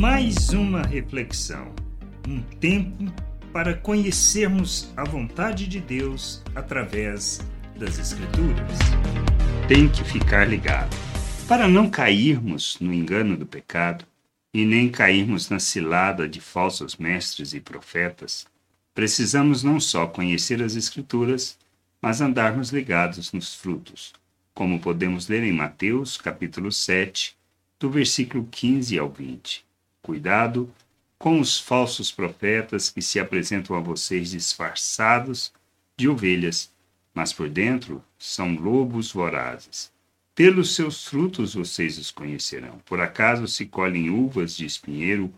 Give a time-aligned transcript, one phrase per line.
[0.00, 1.74] mais uma reflexão,
[2.26, 3.04] um tempo
[3.52, 7.46] para conhecermos a vontade de Deus através
[7.76, 8.78] das Escrituras.
[9.68, 10.96] Tem que ficar ligado.
[11.46, 14.06] Para não cairmos no engano do pecado
[14.54, 18.46] e nem cairmos na cilada de falsos mestres e profetas,
[18.94, 21.58] precisamos não só conhecer as Escrituras,
[22.00, 24.14] mas andarmos ligados nos frutos,
[24.54, 27.36] como podemos ler em Mateus, capítulo 7,
[27.78, 29.68] do versículo 15 ao 20.
[30.02, 30.72] Cuidado
[31.18, 35.52] com os falsos profetas que se apresentam a vocês disfarçados
[35.96, 36.72] de ovelhas,
[37.12, 39.92] mas por dentro são lobos vorazes.
[40.34, 42.78] Pelos seus frutos vocês os conhecerão.
[42.86, 45.30] Por acaso se colhem uvas de espinheiro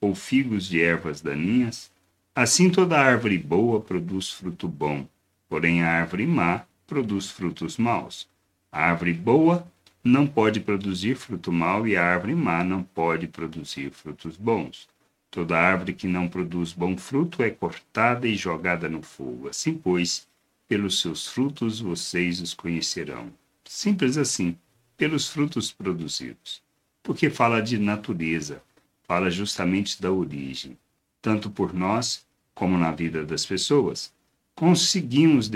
[0.00, 1.90] ou figos de ervas daninhas?
[2.34, 5.06] Assim toda árvore boa produz fruto bom,
[5.48, 8.28] porém a árvore má produz frutos maus.
[8.72, 9.70] A árvore boa
[10.02, 14.88] não pode produzir fruto mau e a árvore má não pode produzir frutos bons.
[15.30, 19.48] Toda árvore que não produz bom fruto é cortada e jogada no fogo.
[19.48, 20.26] Assim, pois,
[20.66, 23.30] pelos seus frutos vocês os conhecerão.
[23.64, 24.56] Simples assim,
[24.96, 26.62] pelos frutos produzidos.
[27.02, 28.62] Porque fala de natureza,
[29.06, 30.78] fala justamente da origem.
[31.20, 34.12] Tanto por nós, como na vida das pessoas,
[34.54, 35.50] conseguimos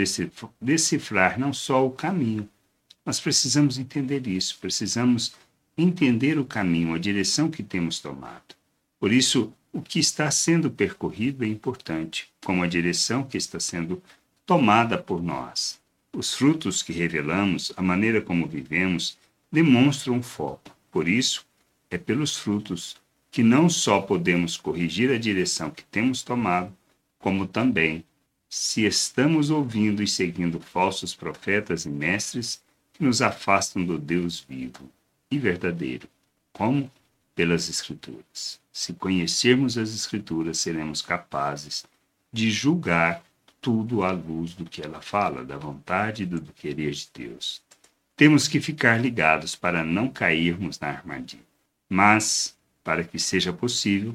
[0.60, 2.48] decifrar não só o caminho,
[3.04, 5.34] nós precisamos entender isso, precisamos
[5.76, 8.54] entender o caminho, a direção que temos tomado.
[9.00, 14.02] Por isso, o que está sendo percorrido é importante, como a direção que está sendo
[14.44, 15.80] tomada por nós.
[16.12, 19.16] Os frutos que revelamos, a maneira como vivemos,
[19.50, 20.70] demonstram foco.
[20.90, 21.46] Por isso,
[21.90, 22.96] é pelos frutos
[23.30, 26.70] que não só podemos corrigir a direção que temos tomado,
[27.18, 28.04] como também,
[28.48, 32.60] se estamos ouvindo e seguindo falsos profetas e mestres,
[32.92, 34.90] que nos afastam do Deus vivo
[35.30, 36.08] e verdadeiro.
[36.52, 36.90] Como?
[37.34, 38.60] Pelas Escrituras.
[38.72, 41.84] Se conhecermos as Escrituras, seremos capazes
[42.32, 43.22] de julgar
[43.60, 47.62] tudo à luz do que ela fala, da vontade e do querer de Deus.
[48.16, 51.42] Temos que ficar ligados para não cairmos na armadilha,
[51.88, 54.14] mas, para que seja possível,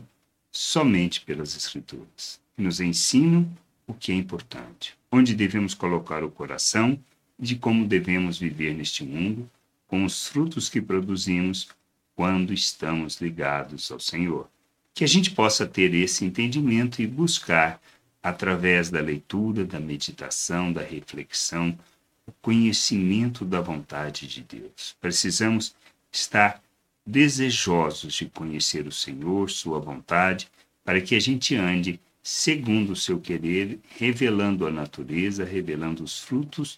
[0.51, 3.49] somente pelas Escrituras, que nos ensinam
[3.87, 6.99] o que é importante, onde devemos colocar o coração
[7.39, 9.49] de como devemos viver neste mundo,
[9.87, 11.69] com os frutos que produzimos
[12.15, 14.49] quando estamos ligados ao Senhor.
[14.93, 17.79] Que a gente possa ter esse entendimento e buscar,
[18.21, 21.77] através da leitura, da meditação, da reflexão,
[22.25, 24.95] o conhecimento da vontade de Deus.
[24.99, 25.75] Precisamos
[26.11, 26.61] estar
[27.05, 30.49] desejosos de conhecer o Senhor, Sua vontade,
[30.83, 36.77] para que a gente ande segundo o seu querer, revelando a natureza, revelando os frutos